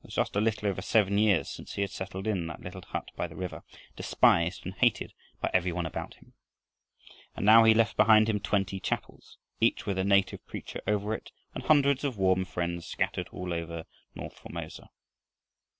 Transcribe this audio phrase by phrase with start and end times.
[0.00, 2.82] It was just a little over seven years since he had settled in that little
[2.82, 3.62] hut by the river,
[3.94, 6.32] despised and hated by every one about him;
[7.36, 11.30] and now he left behind him twenty chapels, each with a native preacher over it,
[11.54, 13.84] and hundreds of warm friends scattered over all
[14.16, 14.90] north Formosa.